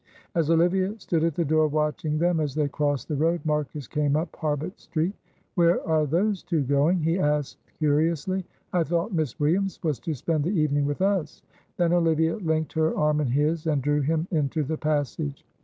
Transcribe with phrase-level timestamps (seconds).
[0.33, 4.15] As Olivia stood at the door watching them as they crossed the road, Marcus came
[4.15, 5.13] up Harbut Street.
[5.53, 8.43] "Where are those two going?" he asked, curiously.
[8.73, 11.43] "I thought Miss Williams was to spend the evening with us."
[11.77, 15.45] Then Olivia linked her arm in his and drew him into the passage.